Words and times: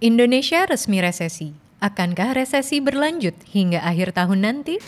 Indonesia 0.00 0.64
resmi 0.64 0.96
resesi. 1.04 1.52
Akankah 1.76 2.32
resesi 2.32 2.80
berlanjut 2.80 3.36
hingga 3.52 3.84
akhir 3.84 4.16
tahun 4.16 4.48
nanti? 4.48 4.80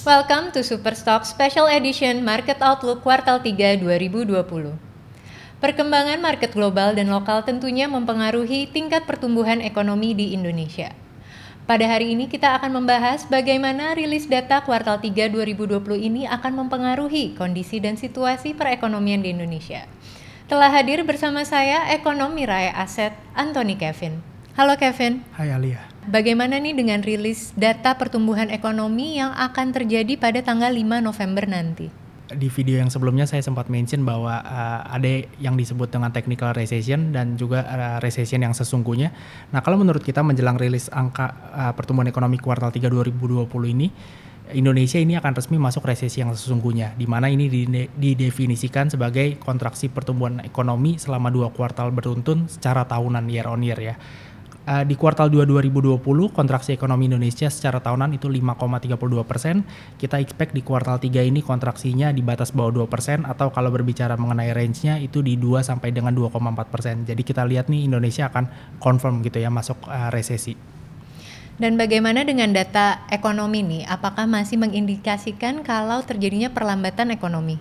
Welcome 0.00 0.56
to 0.56 0.64
Superstock 0.64 1.28
Special 1.28 1.68
Edition 1.68 2.24
Market 2.24 2.64
Outlook 2.64 3.04
kuartal 3.04 3.44
3 3.44 3.52
2020. 3.84 4.32
Perkembangan 5.60 6.24
market 6.24 6.56
global 6.56 6.96
dan 6.96 7.12
lokal 7.12 7.44
tentunya 7.44 7.84
mempengaruhi 7.84 8.72
tingkat 8.72 9.04
pertumbuhan 9.04 9.60
ekonomi 9.60 10.16
di 10.16 10.32
Indonesia. 10.32 10.96
Pada 11.68 11.84
hari 11.84 12.16
ini 12.16 12.32
kita 12.32 12.56
akan 12.56 12.80
membahas 12.80 13.28
bagaimana 13.28 13.92
rilis 13.92 14.24
data 14.24 14.64
kuartal 14.64 15.04
3 15.04 15.28
2020 15.28 15.84
ini 16.00 16.24
akan 16.24 16.64
mempengaruhi 16.64 17.36
kondisi 17.36 17.76
dan 17.76 18.00
situasi 18.00 18.56
perekonomian 18.56 19.20
di 19.20 19.36
Indonesia. 19.36 19.84
Telah 20.46 20.70
hadir 20.70 21.02
bersama 21.02 21.42
saya 21.42 21.90
ekonomi 21.90 22.46
Raya 22.46 22.70
Aset 22.78 23.10
Anthony 23.34 23.74
Kevin. 23.74 24.22
Halo 24.54 24.78
Kevin. 24.78 25.26
Hai 25.34 25.50
Alia. 25.50 25.82
Bagaimana 26.06 26.62
nih 26.62 26.70
dengan 26.70 27.02
rilis 27.02 27.50
data 27.58 27.98
pertumbuhan 27.98 28.54
ekonomi 28.54 29.18
yang 29.18 29.34
akan 29.34 29.74
terjadi 29.74 30.14
pada 30.14 30.46
tanggal 30.46 30.70
5 30.70 31.02
November 31.02 31.50
nanti? 31.50 31.90
Di 32.30 32.46
video 32.46 32.78
yang 32.78 32.94
sebelumnya 32.94 33.26
saya 33.26 33.42
sempat 33.42 33.66
mention 33.66 34.06
bahwa 34.06 34.38
uh, 34.38 34.86
ada 34.86 35.26
yang 35.42 35.58
disebut 35.58 35.90
dengan 35.90 36.14
technical 36.14 36.54
recession 36.54 37.10
dan 37.10 37.34
juga 37.34 37.66
uh, 37.66 37.98
recession 37.98 38.38
yang 38.38 38.54
sesungguhnya. 38.54 39.10
Nah, 39.50 39.66
kalau 39.66 39.82
menurut 39.82 40.06
kita 40.06 40.22
menjelang 40.22 40.62
rilis 40.62 40.86
angka 40.94 41.26
uh, 41.58 41.72
pertumbuhan 41.74 42.06
ekonomi 42.06 42.38
kuartal 42.38 42.70
3 42.70 42.86
2020 42.86 43.50
ini 43.74 43.90
Indonesia 44.54 45.02
ini 45.02 45.18
akan 45.18 45.34
resmi 45.34 45.58
masuk 45.58 45.82
resesi 45.82 46.22
yang 46.22 46.30
sesungguhnya, 46.30 46.94
di 46.94 47.10
mana 47.10 47.26
ini 47.26 47.50
didefinisikan 47.98 48.86
sebagai 48.86 49.42
kontraksi 49.42 49.90
pertumbuhan 49.90 50.38
ekonomi 50.46 51.02
selama 51.02 51.34
dua 51.34 51.50
kuartal 51.50 51.90
beruntun 51.90 52.46
secara 52.46 52.86
tahunan 52.86 53.26
year 53.26 53.50
on 53.50 53.66
year 53.66 53.80
ya. 53.80 53.96
Uh, 54.66 54.82
di 54.82 54.98
kuartal 54.98 55.30
2 55.30 55.46
2020 55.46 56.02
kontraksi 56.34 56.74
ekonomi 56.74 57.06
Indonesia 57.06 57.46
secara 57.46 57.78
tahunan 57.78 58.18
itu 58.18 58.26
5,32 58.26 59.22
persen. 59.22 59.62
Kita 59.94 60.18
expect 60.18 60.58
di 60.58 60.66
kuartal 60.66 60.98
3 60.98 61.22
ini 61.22 61.38
kontraksinya 61.38 62.10
di 62.10 62.18
batas 62.18 62.50
bawah 62.50 62.82
2 62.82 62.90
persen 62.90 63.22
atau 63.22 63.54
kalau 63.54 63.70
berbicara 63.70 64.18
mengenai 64.18 64.50
range-nya 64.50 64.98
itu 64.98 65.22
di 65.22 65.38
2 65.38 65.62
sampai 65.62 65.94
dengan 65.94 66.10
2,4 66.10 66.66
persen. 66.66 67.06
Jadi 67.06 67.22
kita 67.22 67.46
lihat 67.46 67.70
nih 67.70 67.86
Indonesia 67.86 68.26
akan 68.26 68.50
confirm 68.82 69.22
gitu 69.22 69.38
ya 69.38 69.54
masuk 69.54 69.86
uh, 69.86 70.10
resesi. 70.10 70.58
Dan 71.56 71.80
bagaimana 71.80 72.20
dengan 72.20 72.52
data 72.52 73.08
ekonomi 73.08 73.64
nih? 73.64 73.88
Apakah 73.88 74.28
masih 74.28 74.60
mengindikasikan 74.60 75.64
kalau 75.64 76.04
terjadinya 76.04 76.52
perlambatan 76.52 77.08
ekonomi? 77.08 77.56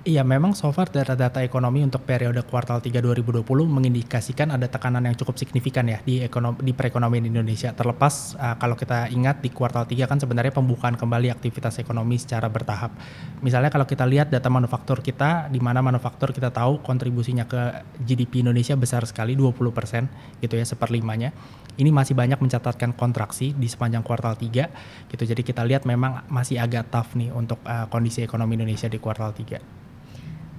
Iya, 0.00 0.24
memang 0.24 0.56
so 0.56 0.72
far 0.72 0.88
data-data 0.88 1.44
ekonomi 1.44 1.84
untuk 1.84 2.08
periode 2.08 2.40
kuartal 2.48 2.80
3 2.80 3.04
2020 3.04 3.44
mengindikasikan 3.68 4.48
ada 4.48 4.64
tekanan 4.64 5.04
yang 5.04 5.12
cukup 5.12 5.36
signifikan 5.36 5.84
ya 5.84 6.00
di 6.00 6.24
ekonomi 6.24 6.56
di 6.64 6.72
perekonomian 6.72 7.28
Indonesia. 7.28 7.76
Terlepas 7.76 8.32
uh, 8.40 8.56
kalau 8.56 8.80
kita 8.80 9.12
ingat 9.12 9.44
di 9.44 9.52
kuartal 9.52 9.84
3 9.84 10.08
kan 10.08 10.16
sebenarnya 10.16 10.56
pembukaan 10.56 10.96
kembali 10.96 11.28
aktivitas 11.28 11.84
ekonomi 11.84 12.16
secara 12.16 12.48
bertahap. 12.48 12.96
Misalnya 13.44 13.68
kalau 13.68 13.84
kita 13.84 14.08
lihat 14.08 14.32
data 14.32 14.48
manufaktur 14.48 15.04
kita 15.04 15.52
di 15.52 15.60
mana 15.60 15.84
manufaktur 15.84 16.32
kita 16.32 16.48
tahu 16.48 16.80
kontribusinya 16.80 17.44
ke 17.44 17.84
GDP 18.00 18.40
Indonesia 18.40 18.80
besar 18.80 19.04
sekali 19.04 19.36
20% 19.36 20.40
gitu 20.40 20.54
ya 20.56 20.64
seperlimanya. 20.64 21.36
Ini 21.78 21.94
masih 21.94 22.18
banyak 22.18 22.42
mencatatkan 22.42 22.96
kontraksi 22.98 23.54
di 23.54 23.70
sepanjang 23.70 24.02
kuartal 24.02 24.34
3 24.34 25.10
gitu. 25.12 25.22
Jadi 25.22 25.42
kita 25.46 25.62
lihat 25.62 25.86
memang 25.86 26.26
masih 26.26 26.58
agak 26.58 26.90
tough 26.90 27.14
nih 27.14 27.30
untuk 27.30 27.62
uh, 27.62 27.86
kondisi 27.86 28.26
ekonomi 28.26 28.58
Indonesia 28.58 28.90
di 28.90 28.98
kuartal 28.98 29.30
3. 29.30 29.80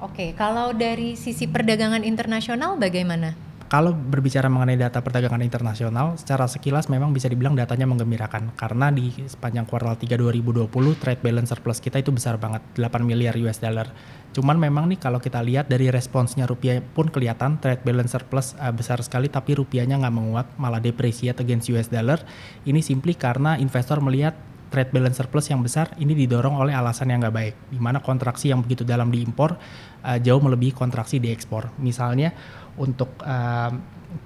Oke, 0.01 0.33
kalau 0.33 0.73
dari 0.73 1.13
sisi 1.13 1.45
perdagangan 1.45 2.01
internasional 2.01 2.79
bagaimana? 2.79 3.50
Kalau 3.71 3.95
berbicara 3.95 4.51
mengenai 4.51 4.75
data 4.75 4.99
perdagangan 4.99 5.39
internasional, 5.47 6.19
secara 6.19 6.43
sekilas 6.43 6.91
memang 6.91 7.15
bisa 7.15 7.31
dibilang 7.31 7.55
datanya 7.55 7.87
menggembirakan 7.87 8.51
karena 8.59 8.91
di 8.91 9.15
sepanjang 9.31 9.63
kuartal 9.63 9.95
3 9.95 10.19
2020 10.19 10.67
trade 10.99 11.23
balance 11.23 11.55
surplus 11.55 11.79
kita 11.79 12.03
itu 12.03 12.11
besar 12.11 12.35
banget, 12.35 12.59
8 12.75 12.99
miliar 13.07 13.31
US 13.47 13.63
dollar. 13.63 13.87
Cuman 14.35 14.59
memang 14.59 14.91
nih 14.91 14.99
kalau 14.99 15.23
kita 15.23 15.39
lihat 15.39 15.71
dari 15.71 15.87
responsnya 15.87 16.51
rupiah 16.51 16.83
pun 16.83 17.07
kelihatan 17.07 17.63
trade 17.63 17.87
balance 17.87 18.11
surplus 18.11 18.59
uh, 18.59 18.75
besar 18.75 18.99
sekali 19.07 19.31
tapi 19.31 19.55
rupiahnya 19.55 20.03
nggak 20.03 20.15
menguat, 20.19 20.47
malah 20.59 20.83
depresiat 20.83 21.39
against 21.39 21.71
US 21.71 21.87
dollar. 21.87 22.19
Ini 22.67 22.83
simply 22.83 23.15
karena 23.15 23.55
investor 23.55 24.03
melihat 24.03 24.35
trade 24.71 24.95
balance 24.95 25.19
surplus 25.19 25.51
yang 25.51 25.59
besar 25.59 25.91
ini 25.99 26.15
didorong 26.15 26.55
oleh 26.55 26.71
alasan 26.71 27.11
yang 27.11 27.19
nggak 27.19 27.35
baik, 27.35 27.55
di 27.69 27.77
mana 27.77 27.99
kontraksi 27.99 28.49
yang 28.49 28.63
begitu 28.63 28.87
dalam 28.87 29.11
diimpor 29.11 29.59
uh, 30.07 30.17
jauh 30.17 30.39
melebihi 30.39 30.71
kontraksi 30.71 31.19
di 31.19 31.29
ekspor. 31.29 31.75
Misalnya 31.77 32.31
untuk 32.79 33.19
uh, 33.21 33.69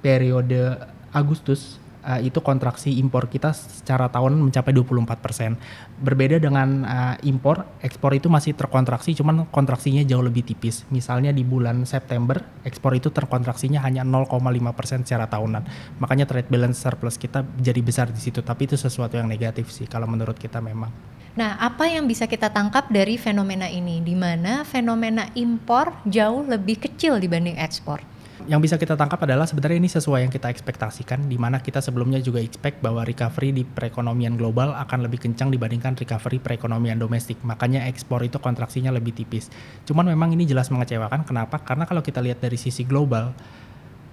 periode 0.05 0.77
Agustus 1.09 1.81
uh, 2.05 2.21
itu 2.21 2.37
kontraksi 2.39 2.93
impor 3.01 3.25
kita 3.27 3.51
secara 3.51 4.07
tahunan 4.07 4.37
mencapai 4.37 4.71
24%. 4.71 5.57
Berbeda 5.99 6.37
dengan 6.37 6.85
uh, 6.85 7.15
impor, 7.25 7.65
ekspor 7.81 8.13
itu 8.13 8.29
masih 8.29 8.53
terkontraksi 8.53 9.17
cuman 9.17 9.49
kontraksinya 9.49 10.05
jauh 10.05 10.21
lebih 10.21 10.45
tipis. 10.45 10.85
Misalnya 10.93 11.33
di 11.33 11.41
bulan 11.41 11.83
September, 11.89 12.37
ekspor 12.61 12.93
itu 12.93 13.09
terkontraksinya 13.09 13.81
hanya 13.81 14.05
0,5% 14.05 15.03
secara 15.03 15.25
tahunan. 15.25 15.65
Makanya 15.97 16.29
trade 16.29 16.47
balance 16.47 16.77
surplus 16.77 17.17
kita 17.17 17.41
jadi 17.57 17.81
besar 17.81 18.13
di 18.13 18.21
situ, 18.21 18.45
tapi 18.45 18.69
itu 18.69 18.77
sesuatu 18.77 19.17
yang 19.17 19.25
negatif 19.25 19.73
sih 19.73 19.89
kalau 19.89 20.05
menurut 20.05 20.37
kita 20.37 20.61
memang. 20.61 20.93
Nah, 21.35 21.59
apa 21.59 21.91
yang 21.91 22.07
bisa 22.07 22.31
kita 22.31 22.47
tangkap 22.47 22.87
dari 22.87 23.19
fenomena 23.19 23.67
ini 23.67 23.99
di 23.99 24.15
mana 24.15 24.63
fenomena 24.63 25.27
impor 25.35 25.91
jauh 26.07 26.47
lebih 26.47 26.79
kecil 26.79 27.19
dibanding 27.19 27.59
ekspor? 27.59 28.14
Yang 28.45 28.61
bisa 28.61 28.77
kita 28.77 28.93
tangkap 28.93 29.17
adalah 29.25 29.49
sebenarnya 29.49 29.77
ini 29.81 29.89
sesuai 29.89 30.25
yang 30.25 30.33
kita 30.33 30.53
ekspektasikan 30.53 31.25
di 31.25 31.37
mana 31.37 31.61
kita 31.61 31.81
sebelumnya 31.81 32.21
juga 32.21 32.41
expect 32.41 32.79
bahwa 32.79 33.01
recovery 33.01 33.51
di 33.51 33.63
perekonomian 33.65 34.37
global 34.37 34.77
akan 34.77 35.05
lebih 35.05 35.25
kencang 35.25 35.49
dibandingkan 35.49 35.97
recovery 35.97 36.37
perekonomian 36.37 37.01
domestik. 37.01 37.41
Makanya 37.41 37.89
ekspor 37.89 38.21
itu 38.21 38.37
kontraksinya 38.37 38.93
lebih 38.93 39.17
tipis. 39.17 39.49
Cuman 39.89 40.09
memang 40.09 40.33
ini 40.37 40.45
jelas 40.45 40.69
mengecewakan. 40.69 41.25
Kenapa? 41.25 41.61
Karena 41.65 41.89
kalau 41.89 42.05
kita 42.05 42.21
lihat 42.21 42.37
dari 42.37 42.57
sisi 42.57 42.85
global 42.85 43.33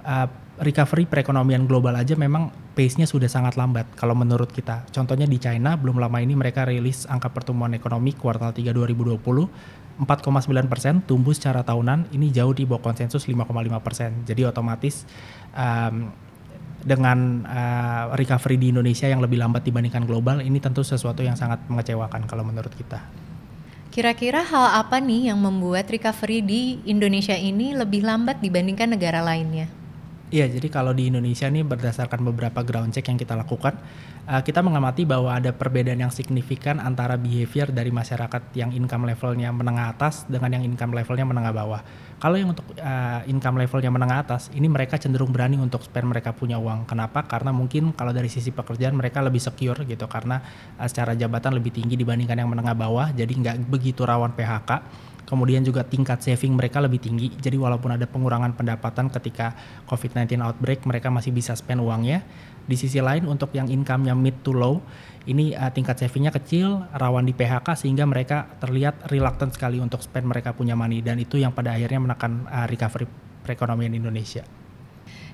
uh, 0.04 0.28
recovery 0.62 1.10
perekonomian 1.10 1.66
global 1.66 1.98
aja 1.98 2.14
memang 2.14 2.54
pace-nya 2.72 3.04
sudah 3.04 3.26
sangat 3.26 3.58
lambat 3.58 3.90
kalau 3.98 4.14
menurut 4.14 4.48
kita. 4.48 4.86
Contohnya 4.94 5.26
di 5.26 5.36
China 5.36 5.74
belum 5.74 5.98
lama 5.98 6.22
ini 6.22 6.38
mereka 6.38 6.64
rilis 6.64 7.04
angka 7.10 7.34
pertumbuhan 7.34 7.74
ekonomi 7.74 8.14
kuartal 8.14 8.54
3 8.54 8.70
2020 8.70 9.18
4,9 9.92 10.72
persen 10.72 11.04
tumbuh 11.04 11.36
secara 11.36 11.60
tahunan 11.60 12.16
ini 12.16 12.32
jauh 12.32 12.56
di 12.56 12.64
bawah 12.64 12.80
konsensus 12.80 13.28
5,5 13.28 13.52
persen. 13.84 14.10
Jadi 14.24 14.48
otomatis 14.48 15.04
um, 15.52 16.08
dengan 16.82 17.46
uh, 17.46 18.04
recovery 18.16 18.58
di 18.58 18.74
Indonesia 18.74 19.06
yang 19.06 19.20
lebih 19.22 19.38
lambat 19.38 19.62
dibandingkan 19.62 20.08
global 20.08 20.40
ini 20.40 20.58
tentu 20.58 20.82
sesuatu 20.82 21.22
yang 21.22 21.36
sangat 21.38 21.62
mengecewakan 21.68 22.24
kalau 22.24 22.42
menurut 22.42 22.72
kita. 22.74 23.04
Kira-kira 23.92 24.40
hal 24.40 24.80
apa 24.80 25.04
nih 25.04 25.28
yang 25.28 25.38
membuat 25.38 25.84
recovery 25.92 26.40
di 26.40 26.80
Indonesia 26.88 27.36
ini 27.36 27.76
lebih 27.76 28.00
lambat 28.00 28.40
dibandingkan 28.40 28.96
negara 28.96 29.20
lainnya? 29.20 29.81
Iya, 30.32 30.48
jadi 30.48 30.72
kalau 30.72 30.96
di 30.96 31.12
Indonesia 31.12 31.44
nih 31.44 31.60
berdasarkan 31.60 32.24
beberapa 32.24 32.64
ground 32.64 32.96
check 32.96 33.04
yang 33.04 33.20
kita 33.20 33.36
lakukan, 33.36 33.76
uh, 34.24 34.40
kita 34.40 34.64
mengamati 34.64 35.04
bahwa 35.04 35.28
ada 35.28 35.52
perbedaan 35.52 36.00
yang 36.00 36.08
signifikan 36.08 36.80
antara 36.80 37.20
behavior 37.20 37.68
dari 37.68 37.92
masyarakat 37.92 38.40
yang 38.56 38.72
income 38.72 39.04
levelnya 39.04 39.52
menengah 39.52 39.92
atas 39.92 40.24
dengan 40.32 40.56
yang 40.56 40.64
income 40.64 40.96
levelnya 40.96 41.28
menengah 41.28 41.52
bawah. 41.52 41.84
Kalau 42.16 42.40
yang 42.40 42.56
untuk 42.56 42.64
uh, 42.80 43.20
income 43.28 43.60
levelnya 43.60 43.92
menengah 43.92 44.24
atas, 44.24 44.48
ini 44.56 44.72
mereka 44.72 44.96
cenderung 44.96 45.36
berani 45.36 45.60
untuk 45.60 45.84
spend 45.84 46.08
mereka 46.08 46.32
punya 46.32 46.56
uang. 46.56 46.88
Kenapa? 46.88 47.28
Karena 47.28 47.52
mungkin 47.52 47.92
kalau 47.92 48.16
dari 48.16 48.32
sisi 48.32 48.56
pekerjaan 48.56 48.96
mereka 48.96 49.20
lebih 49.20 49.44
secure 49.44 49.84
gitu, 49.84 50.08
karena 50.08 50.40
uh, 50.80 50.88
secara 50.88 51.12
jabatan 51.12 51.60
lebih 51.60 51.76
tinggi 51.76 51.92
dibandingkan 51.92 52.40
yang 52.40 52.48
menengah 52.48 52.72
bawah, 52.72 53.12
jadi 53.12 53.28
nggak 53.28 53.68
begitu 53.68 54.08
rawan 54.08 54.32
PHK 54.32 54.80
kemudian 55.24 55.62
juga 55.62 55.86
tingkat 55.86 56.22
saving 56.22 56.54
mereka 56.54 56.82
lebih 56.82 56.98
tinggi. 56.98 57.32
Jadi 57.34 57.56
walaupun 57.58 57.94
ada 57.94 58.06
pengurangan 58.06 58.54
pendapatan 58.54 59.08
ketika 59.10 59.54
COVID-19 59.86 60.38
outbreak, 60.42 60.84
mereka 60.84 61.08
masih 61.08 61.30
bisa 61.30 61.54
spend 61.54 61.82
uangnya. 61.82 62.22
Di 62.62 62.78
sisi 62.78 63.02
lain 63.02 63.26
untuk 63.26 63.50
yang 63.54 63.66
income-nya 63.66 64.14
mid 64.14 64.46
to 64.46 64.54
low, 64.54 64.78
ini 65.26 65.54
uh, 65.54 65.70
tingkat 65.74 65.98
savingnya 65.98 66.30
kecil, 66.30 66.86
rawan 66.94 67.26
di 67.26 67.34
PHK 67.34 67.74
sehingga 67.74 68.06
mereka 68.06 68.46
terlihat 68.62 69.10
reluctant 69.10 69.50
sekali 69.50 69.82
untuk 69.82 69.98
spend 69.98 70.30
mereka 70.30 70.54
punya 70.54 70.78
money 70.78 71.02
dan 71.02 71.18
itu 71.18 71.38
yang 71.38 71.50
pada 71.50 71.74
akhirnya 71.74 71.98
menekan 71.98 72.46
uh, 72.46 72.66
recovery 72.70 73.10
perekonomian 73.42 73.98
Indonesia. 73.98 74.61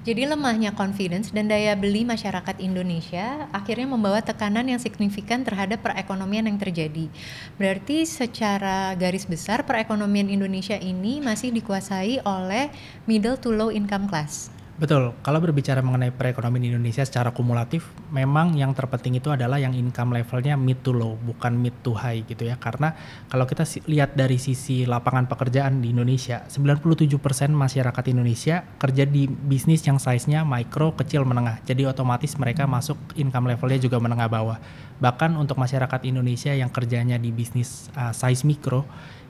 Jadi 0.07 0.31
lemahnya 0.31 0.77
confidence 0.77 1.35
dan 1.35 1.51
daya 1.51 1.75
beli 1.75 2.07
masyarakat 2.07 2.63
Indonesia 2.63 3.51
akhirnya 3.51 3.89
membawa 3.91 4.23
tekanan 4.23 4.71
yang 4.71 4.79
signifikan 4.79 5.43
terhadap 5.43 5.83
perekonomian 5.83 6.47
yang 6.47 6.59
terjadi. 6.61 7.11
Berarti 7.59 8.07
secara 8.07 8.95
garis 8.95 9.27
besar 9.27 9.67
perekonomian 9.67 10.31
Indonesia 10.31 10.79
ini 10.79 11.19
masih 11.19 11.51
dikuasai 11.51 12.23
oleh 12.23 12.71
middle 13.11 13.39
to 13.39 13.51
low 13.51 13.75
income 13.75 14.07
class. 14.07 14.58
Betul, 14.79 15.11
kalau 15.27 15.43
berbicara 15.43 15.83
mengenai 15.83 16.15
perekonomian 16.15 16.71
Indonesia 16.71 17.03
secara 17.03 17.35
kumulatif, 17.35 17.91
memang 18.15 18.55
yang 18.55 18.71
terpenting 18.79 19.19
itu 19.19 19.27
adalah 19.27 19.59
yang 19.59 19.75
income 19.75 20.15
levelnya 20.15 20.55
mid 20.55 20.87
to 20.87 20.95
low, 20.95 21.19
bukan 21.19 21.59
mid 21.59 21.75
to 21.83 21.99
high 21.99 22.23
gitu 22.23 22.47
ya. 22.47 22.55
Karena 22.63 22.95
kalau 23.27 23.43
kita 23.43 23.67
lihat 23.91 24.15
dari 24.15 24.39
sisi 24.39 24.87
lapangan 24.87 25.27
pekerjaan 25.27 25.83
di 25.83 25.91
Indonesia, 25.91 26.47
97% 26.47 27.11
masyarakat 27.51 28.05
Indonesia 28.07 28.63
kerja 28.79 29.03
di 29.03 29.27
bisnis 29.27 29.83
yang 29.83 29.99
size-nya 29.99 30.47
mikro, 30.47 30.95
kecil, 30.95 31.27
menengah. 31.27 31.59
Jadi 31.67 31.83
otomatis 31.83 32.39
mereka 32.39 32.71
masuk 32.71 32.95
income 33.19 33.51
levelnya 33.51 33.83
juga 33.83 33.99
menengah 33.99 34.31
bawah. 34.31 34.63
Bahkan 35.03 35.35
untuk 35.35 35.59
masyarakat 35.59 36.07
Indonesia 36.07 36.55
yang 36.55 36.71
kerjanya 36.71 37.19
di 37.19 37.35
bisnis 37.35 37.91
uh, 37.99 38.15
size 38.15 38.47
mikro, 38.47 38.87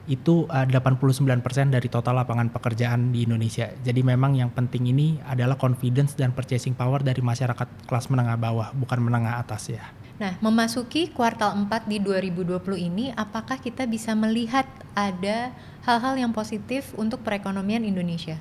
itu 0.09 0.49
uh, 0.49 0.65
89% 0.65 1.45
dari 1.69 1.87
total 1.87 2.17
lapangan 2.17 2.49
pekerjaan 2.49 3.13
di 3.13 3.29
Indonesia. 3.29 3.69
Jadi 3.85 4.01
memang 4.01 4.33
yang 4.33 4.49
penting 4.49 4.89
ini 4.89 5.21
adalah 5.23 5.55
confidence 5.55 6.17
dan 6.17 6.33
purchasing 6.33 6.73
power 6.73 7.05
dari 7.05 7.21
masyarakat 7.21 7.85
kelas 7.85 8.09
menengah 8.09 8.35
bawah, 8.41 8.73
bukan 8.73 8.99
menengah 9.05 9.37
atas 9.37 9.69
ya. 9.69 9.85
Nah, 10.19 10.35
memasuki 10.43 11.13
kuartal 11.15 11.55
4 11.55 11.87
di 11.87 12.01
2020 12.03 12.59
ini, 12.75 13.05
apakah 13.15 13.55
kita 13.61 13.87
bisa 13.87 14.11
melihat 14.17 14.67
ada 14.91 15.55
hal-hal 15.87 16.19
yang 16.19 16.35
positif 16.35 16.91
untuk 16.99 17.23
perekonomian 17.23 17.87
Indonesia? 17.87 18.35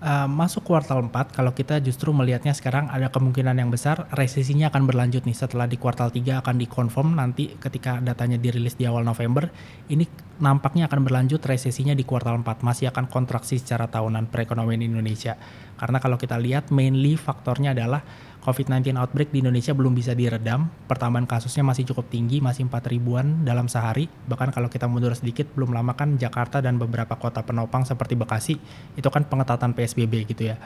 Uh, 0.00 0.28
masuk 0.28 0.64
kuartal 0.64 1.04
4 1.06 1.36
kalau 1.36 1.52
kita 1.52 1.78
justru 1.80 2.10
melihatnya 2.10 2.56
sekarang 2.56 2.88
ada 2.88 3.12
kemungkinan 3.12 3.56
yang 3.56 3.70
besar 3.70 4.08
resesinya 4.16 4.72
akan 4.72 4.88
berlanjut 4.88 5.24
nih 5.28 5.36
setelah 5.36 5.68
di 5.68 5.76
kuartal 5.76 6.10
3 6.10 6.40
akan 6.40 6.56
dikonfirm 6.60 7.16
nanti 7.16 7.54
ketika 7.60 8.00
datanya 8.00 8.40
dirilis 8.40 8.76
di 8.76 8.88
awal 8.88 9.04
November. 9.04 9.48
Ini 9.92 10.04
nampaknya 10.40 10.88
akan 10.88 11.00
berlanjut 11.04 11.44
resesinya 11.44 11.92
di 11.92 12.02
kuartal 12.02 12.40
4 12.40 12.64
masih 12.64 12.88
akan 12.90 13.06
kontraksi 13.12 13.60
secara 13.60 13.86
tahunan 13.86 14.32
perekonomian 14.32 14.80
Indonesia. 14.80 15.36
Karena 15.76 16.00
kalau 16.00 16.16
kita 16.20 16.36
lihat 16.40 16.72
mainly 16.72 17.16
faktornya 17.16 17.72
adalah 17.72 18.04
COVID-19 18.40 18.96
outbreak 18.96 19.28
di 19.28 19.44
Indonesia 19.44 19.76
belum 19.76 19.92
bisa 19.92 20.16
diredam. 20.16 20.72
Pertambahan 20.88 21.28
kasusnya 21.28 21.60
masih 21.60 21.84
cukup 21.92 22.08
tinggi, 22.08 22.40
masih 22.40 22.64
4 22.64 22.88
ribuan 22.88 23.44
dalam 23.44 23.68
sehari. 23.68 24.08
Bahkan 24.08 24.56
kalau 24.56 24.72
kita 24.72 24.88
mundur 24.88 25.12
sedikit, 25.12 25.44
belum 25.52 25.76
lama 25.76 25.92
kan 25.92 26.16
Jakarta 26.16 26.64
dan 26.64 26.80
beberapa 26.80 27.20
kota 27.20 27.44
penopang 27.44 27.84
seperti 27.84 28.16
Bekasi, 28.16 28.56
itu 28.96 29.08
kan 29.12 29.28
pengetatan 29.28 29.76
PSBB 29.76 30.24
gitu 30.32 30.48
ya. 30.48 30.56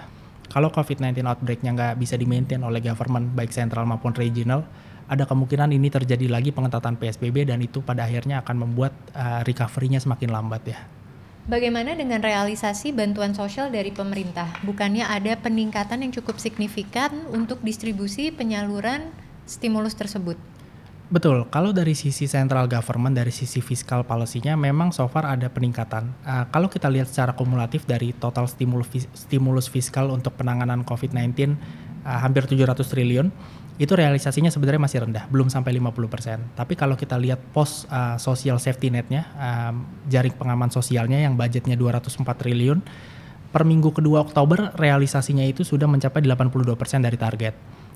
Kalau 0.55 0.71
COVID-19 0.71 1.27
outbreaknya 1.27 1.75
nggak 1.75 1.95
bisa 1.99 2.15
di-maintain 2.15 2.63
oleh 2.63 2.79
government, 2.79 3.35
baik 3.35 3.51
sentral 3.51 3.83
maupun 3.91 4.15
regional, 4.15 4.63
ada 5.11 5.27
kemungkinan 5.27 5.75
ini 5.75 5.91
terjadi 5.91 6.31
lagi 6.31 6.55
pengetatan 6.55 6.95
PSBB 6.97 7.51
dan 7.51 7.59
itu 7.59 7.83
pada 7.83 8.07
akhirnya 8.07 8.41
akan 8.41 8.57
membuat 8.69 8.95
uh, 9.19 9.43
recovery-nya 9.43 9.99
semakin 9.99 10.31
lambat 10.31 10.63
ya. 10.65 10.79
Bagaimana 11.45 11.93
dengan 11.93 12.25
realisasi 12.25 12.97
bantuan 12.97 13.37
sosial 13.37 13.69
dari 13.69 13.93
pemerintah? 13.93 14.49
Bukannya 14.65 15.05
ada 15.05 15.37
peningkatan 15.37 16.01
yang 16.01 16.09
cukup 16.09 16.41
signifikan 16.41 17.13
untuk 17.37 17.61
distribusi 17.61 18.33
penyaluran 18.33 19.13
stimulus 19.45 19.93
tersebut? 19.93 20.41
Betul, 21.13 21.45
kalau 21.53 21.77
dari 21.77 21.93
sisi 21.93 22.25
central 22.25 22.65
government, 22.65 23.21
dari 23.21 23.29
sisi 23.29 23.61
fiskal 23.61 24.09
policy-nya 24.09 24.57
memang 24.57 24.89
so 24.89 25.05
far 25.05 25.29
ada 25.29 25.53
peningkatan. 25.53 26.09
Uh, 26.25 26.49
kalau 26.49 26.73
kita 26.73 26.89
lihat 26.89 27.13
secara 27.13 27.37
kumulatif 27.37 27.85
dari 27.85 28.17
total 28.17 28.49
stimulus, 28.49 29.05
stimulus 29.13 29.69
fiskal 29.69 30.09
untuk 30.17 30.33
penanganan 30.41 30.81
COVID-19 30.81 31.61
uh, 32.05 32.19
hampir 32.21 32.47
700 32.47 32.77
triliun, 32.85 33.33
itu 33.75 33.91
realisasinya 33.91 34.55
sebenarnya 34.55 34.87
masih 34.87 34.99
rendah, 35.03 35.27
belum 35.27 35.51
sampai 35.51 35.75
50%. 35.75 36.55
Tapi 36.55 36.79
kalau 36.79 36.95
kita 36.95 37.19
lihat 37.19 37.43
pos 37.51 37.91
uh, 37.91 38.15
social 38.23 38.63
safety 38.63 38.87
netnya, 38.87 39.27
um, 39.35 39.83
jaring 40.07 40.37
pengaman 40.39 40.71
sosialnya 40.71 41.19
yang 41.19 41.35
budgetnya 41.35 41.75
204 41.75 42.23
triliun, 42.39 42.79
per 43.51 43.67
minggu 43.67 43.91
kedua 43.91 44.23
Oktober 44.23 44.75
realisasinya 44.79 45.43
itu 45.43 45.67
sudah 45.67 45.91
mencapai 45.91 46.23
82% 46.23 47.03
dari 47.03 47.19
target. 47.19 47.55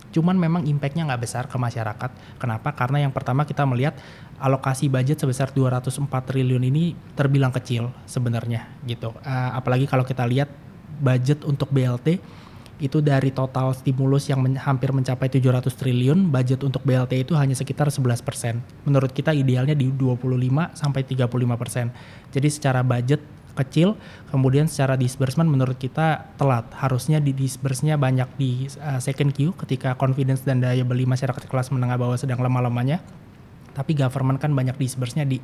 Cuman 0.08 0.34
memang 0.34 0.64
impactnya 0.64 1.04
nggak 1.04 1.22
besar 1.22 1.44
ke 1.46 1.54
masyarakat. 1.60 2.10
Kenapa? 2.40 2.72
Karena 2.72 3.04
yang 3.04 3.12
pertama 3.12 3.44
kita 3.44 3.62
melihat 3.68 3.94
alokasi 4.40 4.88
budget 4.90 5.20
sebesar 5.20 5.52
204 5.54 6.08
triliun 6.08 6.64
ini 6.64 6.96
terbilang 7.14 7.52
kecil 7.54 7.94
sebenarnya 8.08 8.66
gitu. 8.82 9.14
Uh, 9.22 9.50
apalagi 9.54 9.84
kalau 9.84 10.02
kita 10.02 10.24
lihat 10.26 10.50
budget 10.98 11.46
untuk 11.46 11.70
BLT 11.70 12.18
itu 12.78 13.02
dari 13.02 13.34
total 13.34 13.74
stimulus 13.74 14.30
yang 14.30 14.38
men 14.38 14.54
hampir 14.54 14.94
mencapai 14.94 15.26
700 15.26 15.66
triliun, 15.74 16.30
budget 16.30 16.62
untuk 16.62 16.86
BLT 16.86 17.26
itu 17.26 17.34
hanya 17.34 17.58
sekitar 17.58 17.90
11%. 17.90 18.06
Menurut 18.86 19.10
kita 19.10 19.34
idealnya 19.34 19.74
di 19.74 19.90
25 19.90 20.78
sampai 20.78 21.02
35%. 21.02 22.30
Jadi 22.30 22.48
secara 22.48 22.86
budget 22.86 23.18
kecil, 23.58 23.98
kemudian 24.30 24.70
secara 24.70 24.94
disbursement 24.94 25.50
menurut 25.50 25.74
kita 25.74 26.30
telat. 26.38 26.70
Harusnya 26.78 27.18
di 27.18 27.34
disburse-nya 27.34 27.98
banyak 27.98 28.30
di 28.38 28.70
uh, 28.78 29.02
second 29.02 29.34
queue 29.34 29.50
ketika 29.66 29.98
confidence 29.98 30.46
dan 30.46 30.62
daya 30.62 30.86
beli 30.86 31.02
masyarakat 31.02 31.50
kelas 31.50 31.74
menengah 31.74 31.98
bawah 31.98 32.14
sedang 32.14 32.38
lemah-lemahnya. 32.38 33.02
Tapi 33.74 33.94
government 33.98 34.38
kan 34.38 34.54
banyak 34.54 34.78
disburse-nya 34.78 35.26
di 35.26 35.42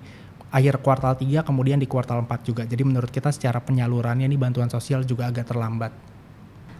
akhir 0.55 0.87
kuartal 0.87 1.19
3 1.19 1.43
kemudian 1.43 1.83
di 1.83 1.91
kuartal 1.91 2.23
4 2.23 2.47
juga. 2.47 2.63
Jadi 2.63 2.83
menurut 2.87 3.11
kita 3.11 3.35
secara 3.35 3.59
penyalurannya 3.59 4.31
ini 4.31 4.39
bantuan 4.39 4.71
sosial 4.71 5.03
juga 5.03 5.27
agak 5.27 5.51
terlambat. 5.51 6.14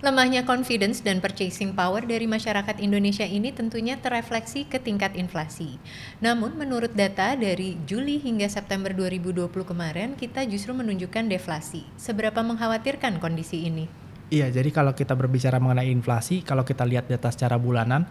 Lemahnya 0.05 0.45
confidence 0.45 1.01
dan 1.01 1.25
purchasing 1.25 1.73
power 1.73 2.05
dari 2.05 2.29
masyarakat 2.29 2.77
Indonesia 2.77 3.25
ini 3.25 3.57
tentunya 3.57 3.97
terefleksi 3.97 4.69
ke 4.69 4.77
tingkat 4.77 5.17
inflasi. 5.17 5.81
Namun 6.21 6.61
menurut 6.61 6.93
data 6.93 7.33
dari 7.33 7.81
Juli 7.89 8.21
hingga 8.21 8.45
September 8.53 8.93
2020 8.93 9.49
kemarin, 9.65 10.13
kita 10.13 10.45
justru 10.45 10.77
menunjukkan 10.77 11.25
deflasi. 11.33 11.89
Seberapa 11.97 12.45
mengkhawatirkan 12.45 13.17
kondisi 13.17 13.65
ini? 13.65 13.89
Iya, 14.29 14.53
jadi 14.53 14.69
kalau 14.77 14.93
kita 14.93 15.17
berbicara 15.17 15.57
mengenai 15.57 15.89
inflasi, 15.89 16.45
kalau 16.45 16.69
kita 16.69 16.85
lihat 16.85 17.09
data 17.09 17.33
secara 17.33 17.57
bulanan, 17.57 18.05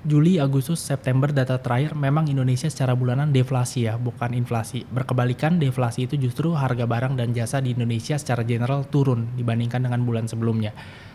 Juli, 0.00 0.40
Agustus, 0.40 0.80
September 0.80 1.28
data 1.28 1.60
terakhir 1.60 1.92
memang 1.92 2.24
Indonesia 2.24 2.72
secara 2.72 2.96
bulanan 2.96 3.36
deflasi 3.36 3.84
ya, 3.84 4.00
bukan 4.00 4.32
inflasi. 4.32 4.88
Berkebalikan 4.88 5.60
deflasi 5.60 6.08
itu 6.08 6.16
justru 6.16 6.56
harga 6.56 6.88
barang 6.88 7.20
dan 7.20 7.36
jasa 7.36 7.60
di 7.60 7.76
Indonesia 7.76 8.16
secara 8.16 8.48
general 8.48 8.88
turun 8.88 9.28
dibandingkan 9.36 9.84
dengan 9.84 10.08
bulan 10.08 10.24
sebelumnya 10.24 10.72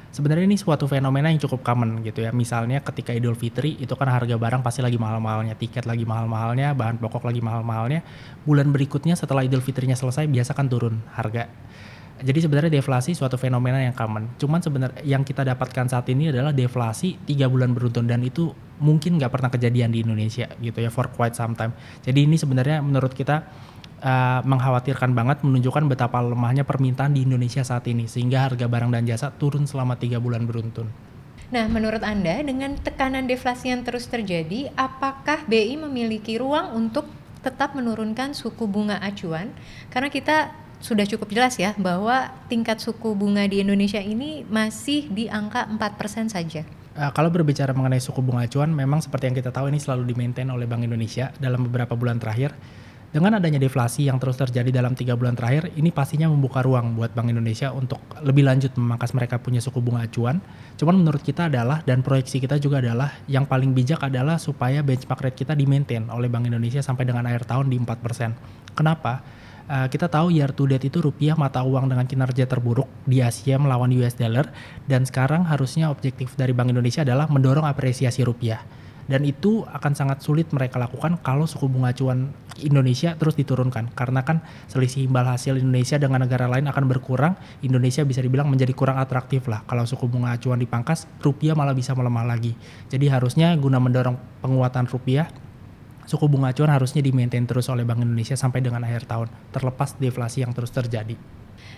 sebenarnya 0.09 0.45
ini 0.45 0.57
suatu 0.57 0.85
fenomena 0.89 1.29
yang 1.29 1.41
cukup 1.41 1.61
common 1.61 2.01
gitu 2.01 2.25
ya. 2.25 2.31
Misalnya 2.33 2.81
ketika 2.81 3.13
Idul 3.13 3.37
Fitri 3.37 3.77
itu 3.77 3.93
kan 3.93 4.09
harga 4.09 4.35
barang 4.35 4.61
pasti 4.61 4.81
lagi 4.81 4.97
mahal-mahalnya, 4.97 5.55
tiket 5.55 5.85
lagi 5.85 6.03
mahal-mahalnya, 6.05 6.73
bahan 6.73 6.97
pokok 6.97 7.25
lagi 7.25 7.41
mahal-mahalnya. 7.41 8.01
Bulan 8.43 8.73
berikutnya 8.73 9.13
setelah 9.13 9.45
Idul 9.45 9.61
Fitrinya 9.61 9.97
selesai 9.97 10.25
biasa 10.25 10.51
kan 10.57 10.67
turun 10.67 11.01
harga. 11.13 11.47
Jadi 12.19 12.39
sebenarnya 12.43 12.67
deflasi 12.67 13.15
suatu 13.15 13.39
fenomena 13.39 13.79
yang 13.79 13.95
common. 13.95 14.35
Cuman 14.35 14.59
sebenarnya 14.59 14.99
yang 15.07 15.23
kita 15.23 15.47
dapatkan 15.47 15.87
saat 15.87 16.03
ini 16.11 16.27
adalah 16.27 16.51
deflasi 16.51 17.15
tiga 17.23 17.47
bulan 17.47 17.71
beruntun 17.71 18.11
dan 18.11 18.19
itu 18.19 18.51
mungkin 18.83 19.15
nggak 19.15 19.31
pernah 19.31 19.47
kejadian 19.47 19.95
di 19.95 20.03
Indonesia 20.03 20.51
gitu 20.59 20.83
ya 20.83 20.91
for 20.91 21.07
quite 21.15 21.31
some 21.31 21.55
time. 21.55 21.71
Jadi 22.03 22.27
ini 22.27 22.35
sebenarnya 22.35 22.83
menurut 22.83 23.15
kita 23.15 23.47
uh, 23.99 24.41
mengkhawatirkan 24.43 25.11
banget 25.11 25.43
menunjukkan 25.43 25.85
betapa 25.91 26.19
lemahnya 26.23 26.63
permintaan 26.63 27.15
di 27.15 27.27
Indonesia 27.27 27.61
saat 27.61 27.85
ini 27.87 28.07
sehingga 28.07 28.47
harga 28.47 28.65
barang 28.65 28.91
dan 28.91 29.03
jasa 29.05 29.31
turun 29.35 29.67
selama 29.67 29.99
tiga 29.99 30.17
bulan 30.17 30.47
beruntun. 30.47 30.87
Nah, 31.49 31.65
menurut 31.65 32.05
Anda 32.05 32.45
dengan 32.45 32.77
tekanan 32.77 33.25
deflasi 33.25 33.73
yang 33.73 33.81
terus 33.81 34.05
terjadi, 34.05 34.69
apakah 34.77 35.49
BI 35.49 35.81
memiliki 35.81 36.37
ruang 36.37 36.77
untuk 36.77 37.09
tetap 37.41 37.73
menurunkan 37.73 38.37
suku 38.37 38.69
bunga 38.69 39.01
acuan? 39.01 39.49
Karena 39.89 40.13
kita 40.13 40.53
sudah 40.79 41.03
cukup 41.09 41.33
jelas 41.33 41.59
ya 41.59 41.75
bahwa 41.75 42.31
tingkat 42.47 42.79
suku 42.79 43.17
bunga 43.17 43.43
di 43.49 43.65
Indonesia 43.65 43.99
ini 43.99 44.47
masih 44.47 45.09
di 45.09 45.25
angka 45.27 45.65
4% 45.67 46.29
saja. 46.29 46.63
Uh, 46.93 47.09
kalau 47.17 47.33
berbicara 47.33 47.73
mengenai 47.73 47.97
suku 47.97 48.21
bunga 48.21 48.45
acuan, 48.45 48.69
memang 48.69 49.01
seperti 49.01 49.33
yang 49.33 49.37
kita 49.41 49.49
tahu 49.49 49.73
ini 49.73 49.81
selalu 49.81 50.05
di-maintain 50.13 50.47
oleh 50.53 50.69
Bank 50.69 50.85
Indonesia 50.85 51.33
dalam 51.41 51.65
beberapa 51.65 51.97
bulan 51.97 52.21
terakhir 52.21 52.53
dengan 53.09 53.41
adanya 53.41 53.57
deflasi 53.57 54.05
yang 54.05 54.21
terus 54.21 54.37
terjadi 54.37 54.69
dalam 54.69 54.93
tiga 54.93 55.17
bulan 55.17 55.33
terakhir, 55.33 55.73
ini 55.73 55.89
pastinya 55.89 56.29
membuka 56.29 56.61
ruang 56.61 56.93
buat 56.93 57.09
Bank 57.17 57.33
Indonesia 57.33 57.73
untuk 57.73 57.97
lebih 58.21 58.45
lanjut 58.45 58.77
memangkas 58.77 59.17
mereka 59.17 59.41
punya 59.41 59.57
suku 59.57 59.81
bunga 59.81 60.05
acuan. 60.05 60.37
Cuman 60.77 61.01
menurut 61.01 61.25
kita 61.25 61.49
adalah 61.49 61.81
dan 61.89 62.05
proyeksi 62.05 62.37
kita 62.37 62.61
juga 62.61 62.85
adalah 62.85 63.17
yang 63.25 63.49
paling 63.49 63.73
bijak 63.73 64.05
adalah 64.05 64.37
supaya 64.37 64.85
benchmark 64.85 65.25
rate 65.25 65.41
kita 65.41 65.57
di-maintain 65.57 66.05
oleh 66.05 66.29
Bank 66.29 66.53
Indonesia 66.53 66.85
sampai 66.85 67.09
dengan 67.09 67.25
akhir 67.25 67.49
tahun 67.49 67.73
di 67.73 67.81
4%. 67.81 68.77
Kenapa? 68.77 69.25
Uh, 69.69 69.89
kita 69.89 70.05
tahu 70.05 70.29
year 70.29 70.53
to 70.53 70.69
date 70.69 70.85
itu 70.85 71.01
rupiah 71.01 71.33
mata 71.33 71.65
uang 71.65 71.89
dengan 71.89 72.05
kinerja 72.05 72.45
terburuk 72.45 72.89
di 73.09 73.25
Asia 73.25 73.57
melawan 73.57 73.89
US 74.01 74.17
dollar 74.17 74.49
dan 74.85 75.05
sekarang 75.05 75.45
harusnya 75.49 75.89
objektif 75.89 76.33
dari 76.37 76.53
Bank 76.57 76.73
Indonesia 76.73 77.01
adalah 77.05 77.29
mendorong 77.29 77.65
apresiasi 77.65 78.21
rupiah 78.25 78.65
dan 79.09 79.25
itu 79.25 79.65
akan 79.65 79.97
sangat 79.97 80.21
sulit 80.21 80.53
mereka 80.53 80.77
lakukan 80.77 81.17
kalau 81.25 81.49
suku 81.49 81.65
bunga 81.65 81.89
acuan 81.89 82.29
Indonesia 82.61 83.17
terus 83.17 83.33
diturunkan. 83.33 83.89
Karena 83.97 84.21
kan 84.21 84.45
selisih 84.69 85.09
imbal 85.09 85.25
hasil 85.25 85.57
Indonesia 85.57 85.97
dengan 85.97 86.29
negara 86.29 86.45
lain 86.45 86.69
akan 86.69 86.85
berkurang 86.85 87.33
Indonesia 87.65 88.05
bisa 88.05 88.21
dibilang 88.21 88.45
menjadi 88.45 88.71
kurang 88.77 89.01
atraktif 89.01 89.49
lah. 89.49 89.65
Kalau 89.65 89.89
suku 89.89 90.05
bunga 90.05 90.37
acuan 90.37 90.61
dipangkas 90.61 91.09
rupiah 91.25 91.57
malah 91.57 91.73
bisa 91.73 91.97
melemah 91.97 92.29
lagi. 92.29 92.53
Jadi 92.93 93.09
harusnya 93.09 93.57
guna 93.57 93.81
mendorong 93.81 94.45
penguatan 94.45 94.85
rupiah 94.85 95.25
suku 96.05 96.25
bunga 96.25 96.53
acuan 96.53 96.73
harusnya 96.73 97.05
di 97.05 97.13
maintain 97.13 97.45
terus 97.45 97.69
oleh 97.69 97.85
Bank 97.85 98.01
Indonesia 98.01 98.33
sampai 98.33 98.65
dengan 98.65 98.81
akhir 98.81 99.05
tahun 99.05 99.29
terlepas 99.53 99.97
deflasi 100.01 100.41
yang 100.41 100.57
terus 100.57 100.73
terjadi 100.73 101.13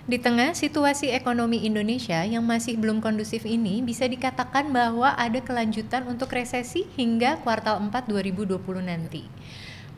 Di 0.10 0.18
tengah 0.18 0.58
situasi 0.58 1.14
ekonomi 1.14 1.62
Indonesia 1.62 2.26
yang 2.26 2.42
masih 2.42 2.74
belum 2.76 3.06
kondusif 3.06 3.46
ini, 3.46 3.86
bisa 3.86 4.10
dikatakan 4.10 4.74
bahwa 4.74 5.14
ada 5.14 5.38
kelanjutan 5.46 6.10
untuk 6.10 6.34
resesi 6.34 6.90
hingga 6.98 7.38
kuartal 7.46 7.78
4 7.78 8.10
2020 8.10 8.58
nanti. 8.82 9.30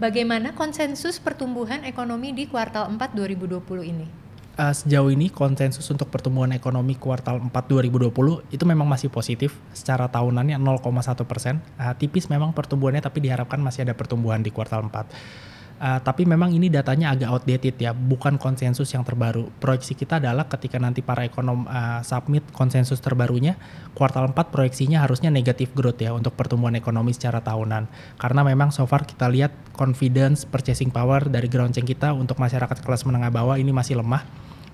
Bagaimana 0.01 0.51
konsensus 0.51 1.21
pertumbuhan 1.23 1.87
ekonomi 1.87 2.35
di 2.35 2.49
kuartal 2.51 2.91
4 2.91 2.99
2020 3.15 3.93
ini? 3.93 4.07
Uh, 4.53 4.69
sejauh 4.69 5.09
ini 5.09 5.33
konsensus 5.33 5.89
untuk 5.89 6.13
pertumbuhan 6.13 6.53
ekonomi 6.53 6.93
kuartal 6.93 7.41
4 7.41 7.49
2020 7.49 8.13
itu 8.53 8.63
memang 8.69 8.85
masih 8.85 9.09
positif 9.09 9.57
secara 9.73 10.05
tahunannya 10.05 10.61
0,1 10.61 11.25
persen. 11.25 11.57
Uh, 11.73 11.89
tipis 11.97 12.29
memang 12.29 12.53
pertumbuhannya 12.53 13.01
tapi 13.01 13.23
diharapkan 13.23 13.57
masih 13.57 13.81
ada 13.87 13.97
pertumbuhan 13.97 14.45
di 14.45 14.53
kuartal 14.53 14.85
4. 14.85 15.52
Uh, 15.83 15.99
tapi 15.99 16.23
memang 16.23 16.47
ini 16.55 16.71
datanya 16.71 17.11
agak 17.11 17.27
outdated 17.27 17.75
ya, 17.75 17.91
bukan 17.91 18.39
konsensus 18.39 18.87
yang 18.95 19.03
terbaru. 19.03 19.51
Proyeksi 19.59 19.99
kita 19.99 20.15
adalah 20.15 20.47
ketika 20.47 20.79
nanti 20.79 21.03
para 21.03 21.27
ekonom 21.27 21.67
uh, 21.67 21.99
submit 22.07 22.47
konsensus 22.55 23.03
terbarunya, 23.03 23.59
kuartal 23.91 24.31
4 24.31 24.47
proyeksinya 24.47 25.03
harusnya 25.03 25.27
negatif 25.27 25.75
growth 25.75 25.99
ya 25.99 26.15
untuk 26.15 26.39
pertumbuhan 26.39 26.79
ekonomi 26.79 27.11
secara 27.11 27.43
tahunan. 27.43 27.91
Karena 28.15 28.47
memang 28.47 28.71
so 28.71 28.87
far 28.87 29.03
kita 29.03 29.27
lihat 29.27 29.51
confidence, 29.75 30.47
purchasing 30.47 30.87
power 30.87 31.27
dari 31.27 31.51
grounding 31.51 31.83
kita 31.83 32.15
untuk 32.15 32.39
masyarakat 32.39 32.79
kelas 32.79 33.03
menengah 33.03 33.35
bawah 33.35 33.59
ini 33.59 33.75
masih 33.75 33.99
lemah. 33.99 34.23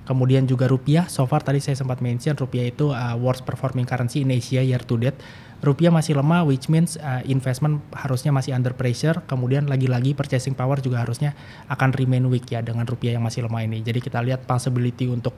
Kemudian 0.05 0.45
juga 0.45 0.69
rupiah, 0.69 1.09
so 1.09 1.25
far 1.25 1.41
tadi 1.41 1.57
saya 1.57 1.77
sempat 1.77 2.05
mention 2.05 2.37
rupiah 2.37 2.69
itu 2.69 2.93
uh, 2.93 3.17
worst 3.17 3.49
performing 3.49 3.89
currency 3.89 4.21
in 4.21 4.29
Asia 4.29 4.61
year 4.61 4.81
to 4.85 4.97
date 4.97 5.17
rupiah 5.59 5.91
masih 5.91 6.15
lemah 6.15 6.47
which 6.47 6.71
means 6.71 6.95
uh, 6.99 7.23
investment 7.27 7.83
harusnya 7.91 8.31
masih 8.31 8.55
under 8.55 8.71
pressure. 8.75 9.23
Kemudian 9.27 9.67
lagi-lagi 9.67 10.15
purchasing 10.15 10.55
power 10.55 10.79
juga 10.79 11.03
harusnya 11.03 11.35
akan 11.67 11.95
remain 11.95 12.23
weak 12.27 12.51
ya 12.51 12.63
dengan 12.63 12.87
rupiah 12.87 13.19
yang 13.19 13.23
masih 13.23 13.45
lemah 13.47 13.63
ini. 13.67 13.83
Jadi 13.83 13.99
kita 13.99 14.23
lihat 14.23 14.47
possibility 14.47 15.07
untuk 15.07 15.35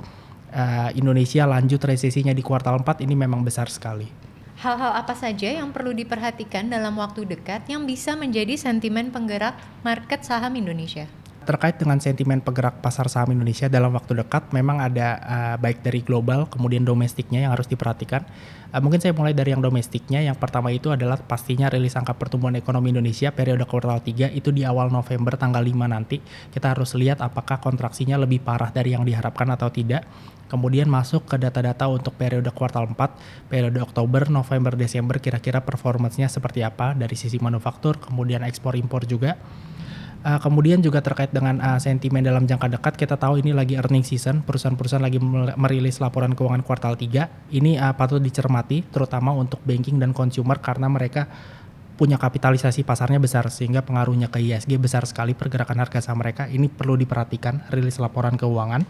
uh, 0.53 0.89
Indonesia 0.93 1.47
lanjut 1.49 1.81
resesinya 1.81 2.31
di 2.31 2.43
kuartal 2.45 2.81
4 2.81 3.03
ini 3.05 3.13
memang 3.17 3.41
besar 3.41 3.67
sekali. 3.71 4.07
Hal-hal 4.61 4.93
apa 4.93 5.17
saja 5.17 5.49
yang 5.49 5.73
perlu 5.73 5.89
diperhatikan 5.89 6.69
dalam 6.69 6.93
waktu 7.01 7.25
dekat 7.25 7.65
yang 7.65 7.89
bisa 7.89 8.13
menjadi 8.13 8.53
sentimen 8.53 9.09
penggerak 9.09 9.57
market 9.81 10.21
saham 10.21 10.53
Indonesia? 10.53 11.09
Terkait 11.41 11.73
dengan 11.73 11.97
sentimen 11.97 12.37
penggerak 12.37 12.85
pasar 12.85 13.09
saham 13.09 13.33
Indonesia 13.33 13.65
dalam 13.65 13.89
waktu 13.97 14.13
dekat, 14.13 14.53
memang 14.53 14.77
ada 14.77 15.17
uh, 15.25 15.55
baik 15.57 15.81
dari 15.81 16.05
global 16.05 16.45
kemudian 16.45 16.85
domestiknya 16.85 17.41
yang 17.41 17.57
harus 17.57 17.65
diperhatikan. 17.65 18.21
Uh, 18.69 18.77
mungkin 18.77 19.01
saya 19.01 19.17
mulai 19.17 19.33
dari 19.33 19.49
yang 19.49 19.57
domestiknya. 19.57 20.21
Yang 20.21 20.37
pertama 20.37 20.69
itu 20.69 20.93
adalah 20.93 21.17
pastinya 21.17 21.65
rilis 21.65 21.97
angka 21.97 22.13
pertumbuhan 22.13 22.53
ekonomi 22.61 22.93
Indonesia 22.93 23.33
periode 23.33 23.65
kuartal 23.65 24.05
3 24.05 24.37
itu 24.37 24.53
di 24.53 24.61
awal 24.61 24.93
November 24.93 25.33
tanggal 25.33 25.65
5 25.65 25.89
nanti. 25.89 26.21
Kita 26.53 26.77
harus 26.77 26.93
lihat 26.93 27.25
apakah 27.25 27.57
kontraksinya 27.57 28.21
lebih 28.21 28.45
parah 28.45 28.69
dari 28.69 28.93
yang 28.93 29.01
diharapkan 29.01 29.49
atau 29.49 29.73
tidak. 29.73 30.05
Kemudian 30.45 30.93
masuk 30.93 31.25
ke 31.25 31.41
data-data 31.41 31.89
untuk 31.89 32.13
periode 32.21 32.53
kuartal 32.53 32.85
4, 32.85 33.49
periode 33.49 33.81
Oktober, 33.81 34.29
November, 34.29 34.77
Desember 34.77 35.17
kira-kira 35.17 35.65
performance-nya 35.65 36.29
seperti 36.29 36.61
apa 36.61 36.93
dari 36.93 37.17
sisi 37.17 37.41
manufaktur, 37.41 37.97
kemudian 37.97 38.45
ekspor 38.45 38.77
impor 38.77 39.09
juga. 39.09 39.41
Uh, 40.21 40.37
kemudian 40.37 40.77
juga 40.85 41.01
terkait 41.01 41.33
dengan 41.33 41.57
uh, 41.57 41.81
sentimen 41.81 42.21
dalam 42.21 42.45
jangka 42.45 42.77
dekat, 42.77 42.93
kita 42.93 43.17
tahu 43.17 43.41
ini 43.41 43.57
lagi 43.57 43.73
earning 43.73 44.05
season, 44.05 44.45
perusahaan-perusahaan 44.45 45.01
lagi 45.01 45.17
merilis 45.57 45.97
laporan 45.97 46.37
keuangan 46.37 46.61
kuartal 46.61 46.93
3. 46.93 47.49
Ini 47.49 47.81
uh, 47.81 47.97
patut 47.97 48.21
dicermati, 48.21 48.85
terutama 48.85 49.33
untuk 49.33 49.57
banking 49.65 49.97
dan 49.97 50.13
consumer 50.13 50.61
karena 50.61 50.85
mereka 50.93 51.25
punya 51.97 52.21
kapitalisasi 52.21 52.85
pasarnya 52.85 53.21
besar 53.21 53.49
sehingga 53.49 53.85
pengaruhnya 53.85 54.29
ke 54.29 54.41
ISG 54.41 54.77
besar 54.81 55.05
sekali 55.09 55.33
pergerakan 55.33 55.81
harga 55.81 56.01
saham 56.05 56.21
mereka. 56.21 56.45
Ini 56.45 56.69
perlu 56.69 56.97
diperhatikan 56.97 57.69
rilis 57.73 57.97
laporan 57.97 58.37
keuangan. 58.37 58.85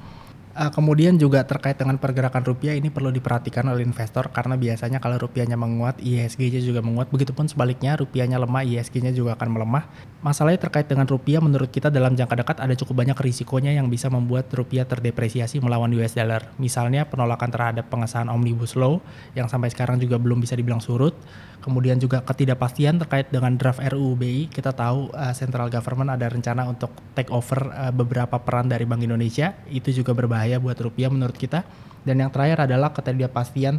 Uh, 0.52 0.68
kemudian 0.68 1.16
juga 1.16 1.48
terkait 1.48 1.80
dengan 1.80 1.96
pergerakan 1.96 2.44
rupiah 2.44 2.76
ini 2.76 2.92
perlu 2.92 3.08
diperhatikan 3.08 3.64
oleh 3.72 3.88
investor 3.88 4.28
karena 4.36 4.60
biasanya 4.60 5.00
kalau 5.00 5.16
rupiahnya 5.16 5.56
menguat, 5.56 6.04
ISG-nya 6.04 6.60
juga 6.60 6.84
menguat. 6.84 7.08
Begitupun 7.08 7.48
sebaliknya, 7.48 7.96
rupiahnya 7.96 8.36
lemah, 8.36 8.68
ISG-nya 8.68 9.16
juga 9.16 9.40
akan 9.40 9.48
melemah. 9.48 9.88
Masalahnya 10.20 10.60
terkait 10.60 10.92
dengan 10.92 11.08
rupiah 11.08 11.40
menurut 11.40 11.72
kita 11.72 11.88
dalam 11.88 12.20
jangka 12.20 12.36
dekat 12.44 12.58
ada 12.60 12.76
cukup 12.76 13.00
banyak 13.00 13.16
risikonya 13.24 13.72
yang 13.72 13.88
bisa 13.88 14.12
membuat 14.12 14.52
rupiah 14.52 14.84
terdepresiasi 14.84 15.64
melawan 15.64 15.88
US 15.96 16.20
dollar. 16.20 16.52
Misalnya 16.60 17.08
penolakan 17.08 17.48
terhadap 17.48 17.88
pengesahan 17.88 18.28
Omnibus 18.28 18.76
Law 18.76 19.00
yang 19.40 19.48
sampai 19.48 19.72
sekarang 19.72 20.04
juga 20.04 20.20
belum 20.20 20.44
bisa 20.44 20.60
dibilang 20.60 20.84
surut 20.84 21.16
kemudian 21.62 22.02
juga 22.02 22.26
ketidakpastian 22.26 22.98
terkait 22.98 23.30
dengan 23.30 23.54
draft 23.56 23.80
RUU 23.80 24.18
BI. 24.18 24.50
Kita 24.50 24.74
tahu 24.74 25.14
uh, 25.14 25.32
central 25.32 25.70
government 25.70 26.10
ada 26.18 26.28
rencana 26.28 26.66
untuk 26.66 26.90
take 27.14 27.30
over 27.30 27.70
uh, 27.72 27.94
beberapa 27.94 28.42
peran 28.42 28.68
dari 28.68 28.84
Bank 28.84 29.06
Indonesia. 29.06 29.54
Itu 29.70 29.94
juga 29.94 30.18
berbahaya 30.18 30.41
buat 30.62 30.78
rupiah 30.80 31.12
menurut 31.12 31.36
kita. 31.36 31.68
Dan 32.02 32.18
yang 32.24 32.34
terakhir 32.34 32.66
adalah 32.66 32.90
ketidakpastian 32.96 33.78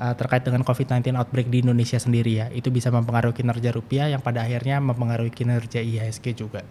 uh, 0.00 0.14
terkait 0.18 0.42
dengan 0.42 0.66
COVID-19 0.66 1.14
outbreak 1.14 1.46
di 1.52 1.62
Indonesia 1.62 2.00
sendiri 2.00 2.42
ya. 2.42 2.46
Itu 2.50 2.72
bisa 2.72 2.90
mempengaruhi 2.90 3.36
kinerja 3.36 3.70
rupiah 3.70 4.06
yang 4.10 4.24
pada 4.24 4.42
akhirnya 4.42 4.82
mempengaruhi 4.82 5.30
kinerja 5.30 5.78
IHSG 5.78 6.34
juga. 6.34 6.66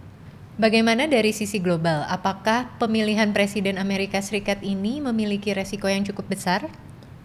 Bagaimana 0.60 1.08
dari 1.08 1.32
sisi 1.32 1.64
global? 1.64 2.04
Apakah 2.12 2.76
pemilihan 2.84 3.32
Presiden 3.32 3.80
Amerika 3.80 4.20
Serikat 4.20 4.60
ini 4.60 5.00
memiliki 5.00 5.56
resiko 5.56 5.88
yang 5.88 6.04
cukup 6.04 6.36
besar? 6.36 6.68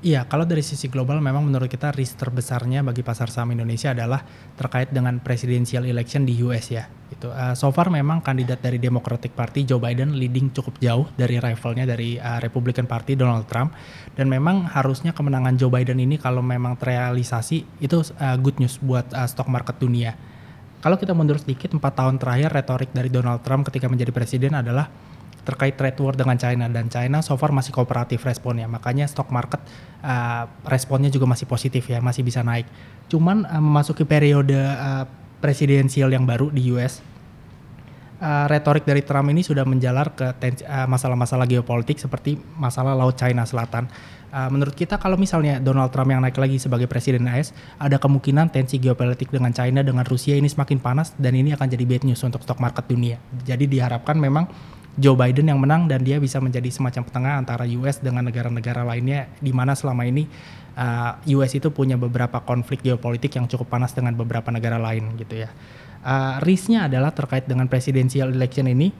Iya, 0.04 0.28
kalau 0.28 0.44
dari 0.44 0.60
sisi 0.60 0.86
global 0.92 1.18
memang 1.18 1.48
menurut 1.48 1.66
kita 1.66 1.90
risk 1.96 2.20
terbesarnya 2.20 2.84
bagi 2.84 3.00
pasar 3.00 3.32
saham 3.32 3.56
Indonesia 3.56 3.90
adalah 3.90 4.20
terkait 4.54 4.92
dengan 4.92 5.16
presidential 5.18 5.82
election 5.82 6.28
di 6.28 6.36
US 6.44 6.68
ya. 6.70 6.86
Itu 7.24 7.32
uh, 7.32 7.56
so 7.56 7.72
far 7.72 7.88
memang 7.88 8.20
kandidat 8.20 8.60
dari 8.60 8.76
Democratic 8.76 9.32
Party 9.32 9.64
Joe 9.64 9.80
Biden 9.80 10.12
leading 10.12 10.52
cukup 10.52 10.76
jauh 10.76 11.08
dari 11.16 11.40
rivalnya 11.40 11.88
dari 11.88 12.20
uh, 12.20 12.36
Republican 12.36 12.84
Party 12.84 13.16
Donald 13.16 13.48
Trump. 13.48 13.72
Dan 14.12 14.28
memang 14.28 14.68
harusnya 14.68 15.16
kemenangan 15.16 15.56
Joe 15.56 15.72
Biden 15.72 15.96
ini 16.04 16.20
kalau 16.20 16.44
memang 16.44 16.76
terrealisasi 16.76 17.80
itu 17.80 18.04
uh, 18.20 18.36
good 18.36 18.60
news 18.60 18.76
buat 18.76 19.08
uh, 19.16 19.24
stock 19.24 19.48
market 19.48 19.80
dunia. 19.80 20.12
Kalau 20.84 21.00
kita 21.00 21.16
mundur 21.16 21.40
sedikit 21.40 21.72
empat 21.72 21.96
tahun 21.96 22.20
terakhir 22.20 22.52
retorik 22.52 22.92
dari 22.92 23.08
Donald 23.08 23.40
Trump 23.40 23.64
ketika 23.72 23.88
menjadi 23.88 24.12
presiden 24.12 24.52
adalah 24.52 24.92
terkait 25.48 25.80
trade 25.80 25.96
war 26.04 26.12
dengan 26.12 26.36
China. 26.36 26.68
Dan 26.68 26.92
China 26.92 27.24
so 27.24 27.40
far 27.40 27.56
masih 27.56 27.72
kooperatif 27.72 28.20
responnya. 28.20 28.68
Makanya 28.68 29.08
stock 29.08 29.32
market 29.32 29.64
uh, 30.04 30.44
responnya 30.68 31.08
juga 31.08 31.24
masih 31.24 31.48
positif 31.48 31.88
ya 31.88 32.04
masih 32.04 32.20
bisa 32.20 32.44
naik. 32.44 32.68
Cuman 33.08 33.48
uh, 33.48 33.64
memasuki 33.64 34.04
periode 34.04 34.60
uh, 34.60 35.08
presidensial 35.40 36.12
yang 36.12 36.28
baru 36.28 36.52
di 36.52 36.68
US 36.76 37.13
uh, 38.24 38.46
retorik 38.48 38.88
dari 38.88 39.04
Trump 39.04 39.28
ini 39.28 39.44
sudah 39.44 39.68
menjalar 39.68 40.16
ke 40.16 40.32
masalah-masalah 40.88 41.44
uh, 41.44 41.50
geopolitik 41.52 42.00
seperti 42.00 42.40
masalah 42.56 42.96
Laut 42.96 43.12
China 43.20 43.44
Selatan. 43.44 43.84
Uh, 44.34 44.50
menurut 44.50 44.74
kita 44.74 44.98
kalau 44.98 45.14
misalnya 45.14 45.62
Donald 45.62 45.94
Trump 45.94 46.10
yang 46.10 46.24
naik 46.24 46.34
lagi 46.40 46.58
sebagai 46.58 46.90
presiden 46.90 47.28
AS, 47.30 47.54
ada 47.78 48.00
kemungkinan 48.00 48.50
tensi 48.50 48.80
geopolitik 48.82 49.30
dengan 49.30 49.54
China 49.54 49.84
dengan 49.84 50.02
Rusia 50.02 50.34
ini 50.34 50.50
semakin 50.50 50.80
panas 50.82 51.14
dan 51.20 51.36
ini 51.36 51.54
akan 51.54 51.68
jadi 51.70 51.84
bad 51.86 52.02
news 52.08 52.18
untuk 52.24 52.42
stock 52.42 52.58
market 52.58 52.88
dunia. 52.90 53.20
Jadi 53.46 53.70
diharapkan 53.70 54.18
memang 54.18 54.50
Joe 54.94 55.18
Biden 55.18 55.50
yang 55.50 55.58
menang 55.58 55.90
dan 55.90 56.06
dia 56.06 56.22
bisa 56.22 56.38
menjadi 56.38 56.70
semacam 56.70 57.02
petengah 57.02 57.34
antara 57.34 57.64
US 57.78 57.98
dengan 57.98 58.26
negara-negara 58.26 58.86
lainnya 58.86 59.26
di 59.42 59.50
mana 59.50 59.74
selama 59.74 60.06
ini 60.06 60.26
uh, 60.78 61.18
US 61.38 61.54
itu 61.54 61.70
punya 61.74 61.98
beberapa 61.98 62.38
konflik 62.42 62.82
geopolitik 62.82 63.34
yang 63.34 63.50
cukup 63.50 63.70
panas 63.70 63.90
dengan 63.90 64.14
beberapa 64.14 64.50
negara 64.54 64.78
lain 64.78 65.18
gitu 65.18 65.46
ya. 65.46 65.50
Uh, 66.04 66.36
risknya 66.44 66.84
adalah 66.84 67.16
terkait 67.16 67.48
dengan 67.48 67.64
presidential 67.64 68.28
election 68.28 68.68
ini 68.68 68.92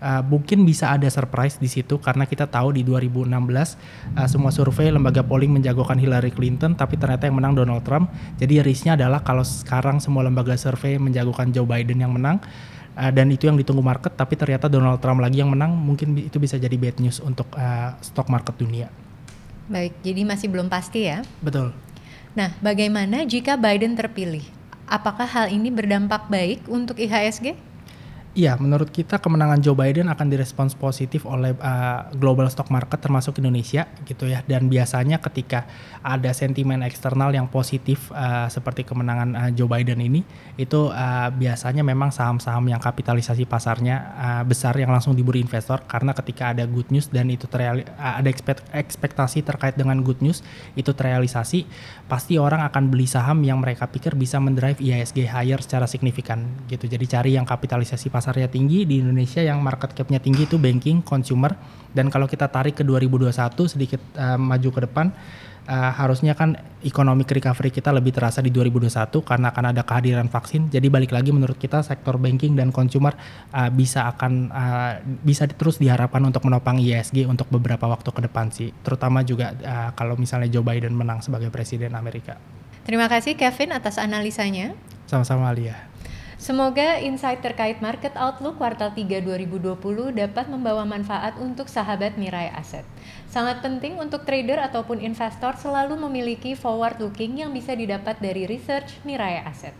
uh, 0.00 0.22
mungkin 0.24 0.64
bisa 0.64 0.90
ada 0.90 1.06
surprise 1.08 1.60
di 1.60 1.68
situ 1.68 2.00
karena 2.00 2.24
kita 2.24 2.48
tahu 2.48 2.74
di 2.74 2.82
2016 2.82 3.28
uh, 3.30 4.28
semua 4.28 4.50
survei 4.50 4.88
lembaga 4.90 5.22
polling 5.22 5.52
menjagokan 5.52 6.00
Hillary 6.00 6.32
Clinton 6.32 6.74
tapi 6.74 6.96
ternyata 6.96 7.28
yang 7.28 7.38
menang 7.38 7.54
Donald 7.54 7.84
Trump. 7.84 8.10
Jadi 8.40 8.60
risknya 8.64 8.96
adalah 8.96 9.22
kalau 9.22 9.44
sekarang 9.44 10.00
semua 10.00 10.24
lembaga 10.24 10.56
survei 10.56 10.96
menjagokan 10.96 11.52
Joe 11.52 11.68
Biden 11.68 12.00
yang 12.00 12.12
menang 12.12 12.40
uh, 12.96 13.12
dan 13.12 13.28
itu 13.30 13.46
yang 13.46 13.56
ditunggu 13.60 13.84
market 13.84 14.16
tapi 14.16 14.34
ternyata 14.34 14.66
Donald 14.66 14.98
Trump 14.98 15.20
lagi 15.20 15.44
yang 15.44 15.52
menang 15.52 15.76
mungkin 15.76 16.16
itu 16.16 16.40
bisa 16.40 16.56
jadi 16.56 16.74
bad 16.74 16.98
news 16.98 17.20
untuk 17.22 17.46
uh, 17.54 17.94
stock 18.04 18.26
market 18.32 18.56
dunia. 18.56 18.88
Baik, 19.70 19.94
jadi 20.02 20.26
masih 20.26 20.50
belum 20.50 20.66
pasti 20.66 21.06
ya. 21.06 21.22
Betul. 21.38 21.70
Nah, 22.34 22.50
bagaimana 22.58 23.22
jika 23.22 23.54
Biden 23.54 23.94
terpilih? 23.94 24.42
Apakah 24.90 25.22
hal 25.22 25.54
ini 25.54 25.70
berdampak 25.70 26.26
baik 26.26 26.66
untuk 26.66 26.98
IHSG? 26.98 27.54
Iya, 28.30 28.54
menurut 28.62 28.94
kita 28.94 29.18
kemenangan 29.18 29.58
Joe 29.58 29.74
Biden 29.74 30.06
akan 30.06 30.30
direspons 30.30 30.78
positif 30.78 31.26
oleh 31.26 31.50
uh, 31.58 32.14
global 32.14 32.46
stock 32.46 32.70
market 32.70 33.02
termasuk 33.02 33.42
Indonesia 33.42 33.90
gitu 34.06 34.30
ya. 34.30 34.46
Dan 34.46 34.70
biasanya 34.70 35.18
ketika 35.18 35.66
ada 35.98 36.30
sentimen 36.30 36.86
eksternal 36.86 37.34
yang 37.34 37.50
positif 37.50 38.06
uh, 38.14 38.46
seperti 38.46 38.86
kemenangan 38.86 39.30
uh, 39.34 39.50
Joe 39.50 39.66
Biden 39.66 39.98
ini, 39.98 40.22
itu 40.54 40.94
uh, 40.94 41.26
biasanya 41.34 41.82
memang 41.82 42.14
saham-saham 42.14 42.70
yang 42.70 42.78
kapitalisasi 42.78 43.50
pasarnya 43.50 44.14
uh, 44.14 44.42
besar 44.46 44.78
yang 44.78 44.94
langsung 44.94 45.18
diburu 45.18 45.42
investor 45.42 45.82
karena 45.90 46.14
ketika 46.14 46.54
ada 46.54 46.70
good 46.70 46.86
news 46.94 47.10
dan 47.10 47.34
itu 47.34 47.50
terreali 47.50 47.82
ada 47.98 48.30
ekspekt 48.30 48.62
ekspektasi 48.70 49.42
terkait 49.42 49.74
dengan 49.74 50.06
good 50.06 50.22
news 50.22 50.46
itu 50.78 50.94
terrealisasi, 50.94 51.66
pasti 52.06 52.38
orang 52.38 52.62
akan 52.62 52.94
beli 52.94 53.10
saham 53.10 53.42
yang 53.42 53.58
mereka 53.58 53.90
pikir 53.90 54.14
bisa 54.14 54.38
mendrive 54.38 54.78
IHSG 54.78 55.26
higher 55.26 55.58
secara 55.58 55.90
signifikan 55.90 56.46
gitu. 56.70 56.86
Jadi 56.86 57.10
cari 57.10 57.34
yang 57.34 57.42
kapitalisasi 57.42 58.06
pasar 58.06 58.19
pasarnya 58.20 58.52
tinggi 58.52 58.84
di 58.84 59.00
Indonesia 59.00 59.40
yang 59.40 59.64
market 59.64 59.96
cap-nya 59.96 60.20
tinggi 60.20 60.44
itu 60.44 60.60
banking, 60.60 61.00
consumer 61.00 61.56
dan 61.96 62.12
kalau 62.12 62.28
kita 62.28 62.52
tarik 62.52 62.76
ke 62.76 62.84
2021 62.84 63.32
sedikit 63.64 64.00
uh, 64.20 64.36
maju 64.36 64.68
ke 64.68 64.80
depan 64.84 65.08
uh, 65.70 65.90
harusnya 65.94 66.36
kan 66.38 66.58
economic 66.82 67.30
recovery 67.30 67.70
kita 67.70 67.94
lebih 67.94 68.14
terasa 68.14 68.42
di 68.42 68.50
2021 68.50 69.10
karena 69.22 69.50
akan 69.54 69.64
ada 69.74 69.82
kehadiran 69.86 70.26
vaksin. 70.26 70.70
Jadi 70.70 70.86
balik 70.90 71.14
lagi 71.14 71.34
menurut 71.34 71.58
kita 71.58 71.82
sektor 71.86 72.18
banking 72.18 72.54
dan 72.54 72.70
consumer 72.70 73.14
uh, 73.54 73.70
bisa 73.70 74.10
akan 74.10 74.32
uh, 74.50 74.92
bisa 75.22 75.46
terus 75.50 75.78
diharapkan 75.78 76.22
untuk 76.26 76.46
menopang 76.46 76.78
ISG 76.78 77.26
untuk 77.26 77.50
beberapa 77.50 77.86
waktu 77.90 78.10
ke 78.10 78.20
depan 78.26 78.50
sih. 78.54 78.70
Terutama 78.86 79.26
juga 79.26 79.54
uh, 79.54 79.90
kalau 79.94 80.14
misalnya 80.18 80.50
Joe 80.50 80.66
Biden 80.66 80.94
menang 80.94 81.22
sebagai 81.22 81.50
presiden 81.50 81.94
Amerika. 81.98 82.38
Terima 82.86 83.06
kasih 83.06 83.36
Kevin 83.38 83.76
atas 83.76 84.00
analisanya. 84.00 84.72
Sama-sama 85.06 85.50
Alia. 85.50 85.89
Semoga 86.40 86.96
insight 86.96 87.44
terkait 87.44 87.84
market 87.84 88.16
outlook 88.16 88.56
kuartal 88.56 88.96
3 88.96 89.20
2020 89.20 89.76
dapat 90.16 90.48
membawa 90.48 90.88
manfaat 90.88 91.36
untuk 91.36 91.68
sahabat 91.68 92.16
Mirai 92.16 92.48
Aset. 92.56 92.88
Sangat 93.28 93.60
penting 93.60 94.00
untuk 94.00 94.24
trader 94.24 94.56
ataupun 94.56 95.04
investor 95.04 95.52
selalu 95.60 96.00
memiliki 96.00 96.56
forward 96.56 96.96
looking 96.96 97.44
yang 97.44 97.52
bisa 97.52 97.76
didapat 97.76 98.16
dari 98.24 98.48
research 98.48 99.04
Mirai 99.04 99.44
Aset. 99.44 99.76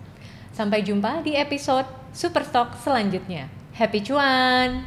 Sampai 0.52 0.84
jumpa 0.84 1.24
di 1.24 1.32
episode 1.32 1.88
Superstock 2.12 2.76
selanjutnya. 2.84 3.48
Happy 3.72 4.04
cuan! 4.04 4.84